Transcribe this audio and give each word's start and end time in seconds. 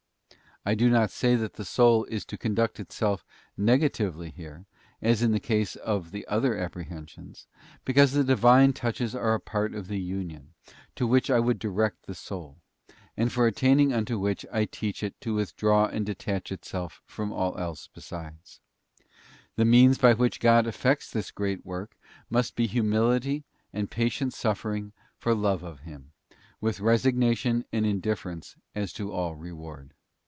I 0.63 0.75
do 0.75 0.91
not 0.91 1.09
say 1.09 1.33
that 1.37 1.53
the 1.53 1.65
soul 1.65 2.03
is 2.05 2.23
to 2.25 2.37
conduct 2.37 2.79
itself 2.79 3.25
negatively 3.57 4.29
here, 4.29 4.67
as 5.01 5.23
in 5.23 5.31
the 5.31 5.39
case 5.39 5.75
of 5.75 6.11
the 6.11 6.23
other 6.27 6.55
apprehensions; 6.55 7.47
because 7.83 8.11
the 8.11 8.23
Divine 8.23 8.71
touches 8.71 9.15
are 9.15 9.33
a 9.33 9.39
part 9.39 9.73
of 9.73 9.87
the 9.87 9.97
Union, 9.99 10.53
to 10.95 11.07
which 11.07 11.31
I 11.31 11.39
would 11.39 11.57
direct 11.57 12.05
the 12.05 12.13
soul, 12.13 12.59
and 13.17 13.31
for 13.33 13.47
attaining 13.47 13.91
unto 13.91 14.19
which 14.19 14.45
I 14.51 14.65
teach 14.65 15.01
it 15.01 15.19
to 15.21 15.33
withdraw 15.33 15.85
and 15.87 16.05
detach 16.05 16.51
itself 16.51 17.01
from 17.07 17.33
all 17.33 17.75
besides. 17.95 18.59
The 19.55 19.65
means 19.65 19.97
by 19.97 20.13
which 20.13 20.39
God 20.39 20.67
effects 20.67 21.09
this 21.09 21.31
great 21.31 21.65
work 21.65 21.97
must 22.29 22.55
be 22.55 22.67
humility 22.67 23.45
and 23.73 23.89
patient 23.89 24.31
suffering 24.33 24.93
for 25.17 25.33
love 25.33 25.63
of 25.63 25.79
Him, 25.79 26.11
with 26.59 26.79
resignation 26.81 27.65
and 27.73 27.83
indifference 27.83 28.57
as 28.75 28.93
to 28.93 29.11
all 29.11 29.33
reward. 29.35 29.95